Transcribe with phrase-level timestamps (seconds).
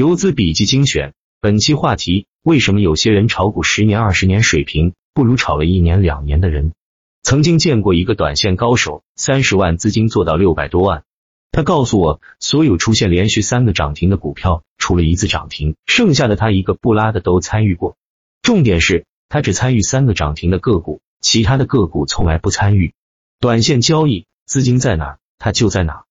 [0.00, 1.12] 游资笔记精选，
[1.42, 6.72] 本期话题：为什么有些人炒股十年、二十年水平不如炒了一年、两年的人？
[7.22, 11.04] 曾经见过一个短线高手，三十万资金做到六百多万。
[11.52, 17.98] 他告诉我，所有出现连续三个涨停的股票，除了一次涨停，剩下的他一个不拉的都参与过。
[18.40, 22.94] 重点是他只参与三个涨停的个股，其他的个股从来不参与。
[23.38, 26.04] 短线交易资金在哪，他就在哪。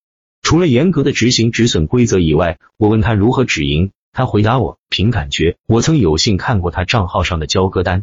[0.50, 5.56] 除了严格的执行止损规则以外，我问他如何止盈，他回答我凭感觉。
[5.68, 8.02] 我曾有幸看过他账号上的交割单，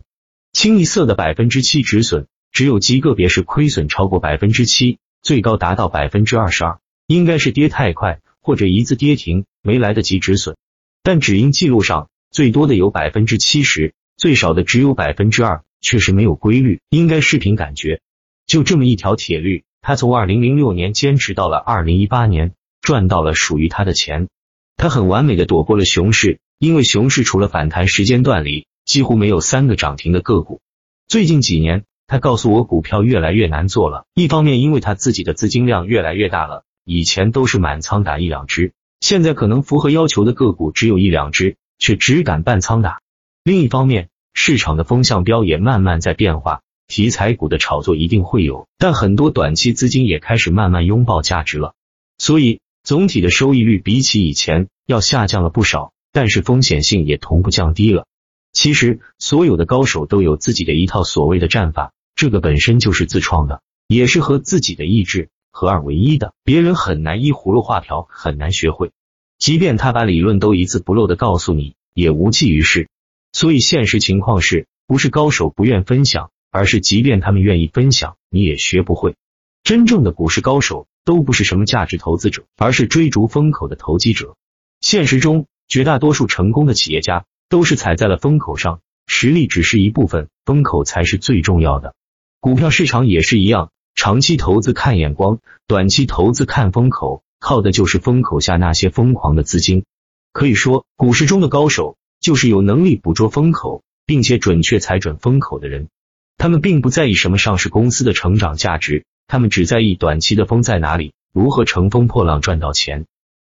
[0.53, 10.55] 清一色的百分之七止损，只有极个别是亏损超过百分之七，最高达到百分之二十二，应该是跌太快或者一字跌停，没来得及止损。
[11.03, 17.99] 但止盈记录上最多的有百分之七十，最少的只有百分之二，确实没有规律，应该是凭感觉。
[18.45, 19.65] 就这么一条铁律。
[19.87, 22.51] 他从二零零六年坚持到了二零一八年，
[22.81, 24.27] 赚到了属于他的钱。
[24.75, 30.59] 他很完美的躲过了熊市，因为熊市除了反弹时间段里几乎没有三个涨停的个股。
[31.07, 42.99] 最近几年，他告诉我股票越来越难做了，一方面因为他自己的资金量越来越大了，以前都是满仓打一两只，现在可能符合要求的个股只有一两只，却只敢半仓打。
[43.41, 46.59] 另一方面，市场的风向标也慢慢在变化。
[46.87, 51.73] 题材股的炒作一定会有，但很多短期资金也开始慢慢拥抱价值了，
[52.17, 58.05] 所以总体的收益率比起以前要下降了不少，但是风险性也同步降低了。
[58.53, 68.91] 其实所有的高手都有自己的一套所谓的战法，这个本身就是自创的，也是和自己的意志合二为一的，别人很难依葫芦画瓢，很难学会。
[69.37, 72.87] 即便他把理论都一字不漏的告诉你，也无济于事。
[73.33, 76.31] 所以现实情况是不是高手不愿分享？
[76.57, 79.15] 而是，即便他们愿意分享，你也学不会。
[79.63, 84.35] 真正的股市高手都不是什么价值投资者，而是追逐风口的投机者。
[84.81, 91.93] 现实中，绝大多数成功的企业家都是踩在了风口上，实力只是一部分，风口才是最重要的。
[92.39, 95.37] 股票市场也是一样，长期投资看眼光，
[95.67, 99.85] 短期投资看风口，靠的就是风口下那些疯狂的资金。
[100.33, 105.89] 可以说，股市中的高手就是有能力捕捉风口，并且准确踩准风口的人。
[106.37, 113.05] 他们并不在意什么上市公司的成长价值，他们只在意短期的风在哪里，如何乘风破浪赚到钱。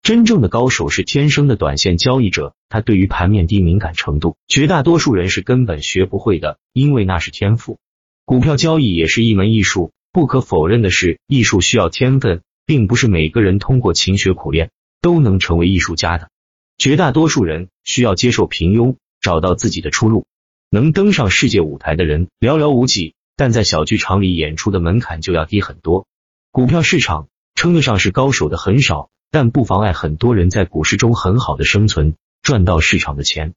[0.04, 7.80] 真正的高手是天生的短线交易者，他对于盘面低敏感程度，绝大多数人是根本学不会的，因为那是天赋。
[8.24, 14.70] 股票交易也是一门艺术，不可否认的是，艺术需要天分，并不是每个人通过勤学苦练
[15.02, 16.30] 都能成为艺术家的。
[16.78, 20.28] 绝大多数人需要接受平庸，找到自己的出路。
[20.76, 26.06] 能登上世界舞台的人寥寥无几，但在小剧场里演出的门槛就要低很多。
[26.52, 33.54] 股票市场称得上是高手的很少，但不妨碍很多人在股市中很好的生存，赚到市场的钱。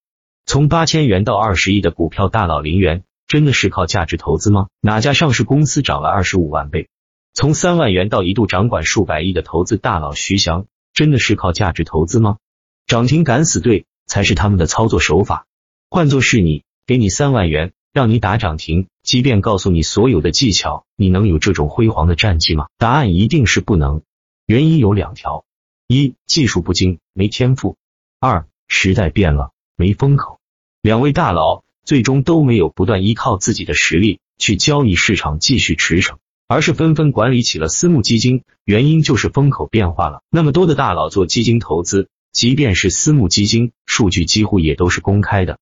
[0.47, 4.69] 从八千元到二十亿的股票大佬林元，真的是靠价值投资吗？
[4.81, 6.89] 哪家上市公司涨了二十五万倍？
[7.35, 12.37] 从三万元到一度掌管数百亿的投资大佬徐翔，真的是靠价值投资吗？
[12.87, 15.47] 涨停敢死队才是他们的操作手法。
[15.91, 16.63] 换作是你。
[16.89, 22.69] 给你三万元，让你打涨停，即便告诉你所有的技巧，你能有这种辉煌的战绩吗？
[22.79, 24.01] 答案一定是不能。
[24.47, 25.45] 原因有两条：
[25.87, 27.77] 一、技术不精，没天赋；
[28.19, 30.41] 二、时代变了，没风口。
[30.81, 36.15] 两位大佬最终都没有不断依靠自己的实力去交易市场继续驰骋，
[36.47, 38.45] 而是纷纷管理起了私募基金。
[38.65, 40.23] 原因就是风口变化了。
[40.31, 45.59] 那么多的大佬做基金投资，即便是私募基金，数据几乎也都是公开的。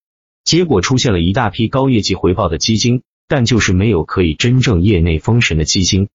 [0.47, 6.07] 结果出现了一大批高业绩回报的基金，但就是没有可以真正业内封神的基金，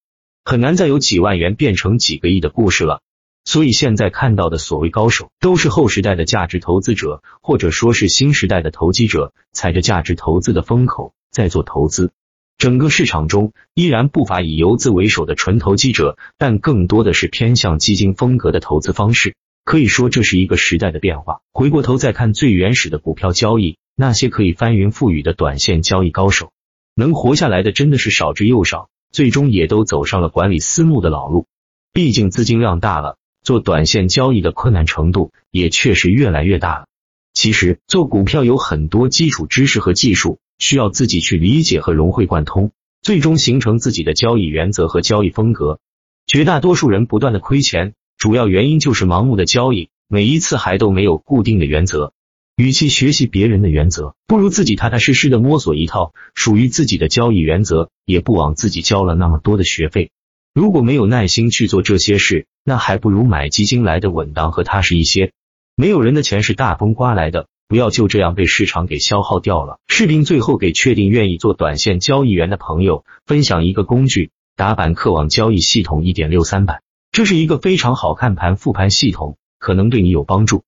[0.43, 3.03] 很难再有几万元变成几个亿的故事了。
[3.45, 12.11] 所以现在看到的所谓高手，都是后时代的价值投资者，或者说是新时代的投机者，踩着价值投资的风口在做投资。
[12.57, 19.35] 整个市场中依然不乏以游资为首的纯投机者，但更多的是偏向基金风格的投资方式。
[19.63, 21.43] 可以说这是一个时代的变化。
[21.53, 23.77] 回过头再看最原始的股票交易。
[23.95, 26.53] 那些可以翻云覆雨的短线交易高手，
[26.95, 31.47] 能活下来的真的是少之又少，最终也都走上了管理私募的老路。
[31.93, 36.87] 毕竟资金量大了，做短线交易的困难程度也确实越来越大了。
[37.35, 42.73] 其实做股票有很多基础知识和技术，需要自己去理解和融会贯通，
[43.03, 45.81] 最终形成自己的交易原则和交易风格。
[46.27, 52.13] 绝大多数人不断的亏钱，主要原因就是盲目的交易，每一次还都没有固定的原则。
[52.57, 60.11] 与其学习别人的原则，不如自己踏踏实实的摸索一套属于自己的交易原则，也不枉自己交了那么多的学费。
[60.55, 65.33] 如果没有耐心去做这些事，那还不如买基金来的稳当和踏实一些。
[65.77, 69.79] 没有人的钱是大风刮来的，不要就这样被市场给消耗掉了。
[69.89, 76.83] 视频最后给确定愿意做短线交易员的朋友分享一个工具——打板客网交易系统一点六三版，
[77.13, 80.65] 这是一个非常好看盘复盘系统，可能对你有帮助。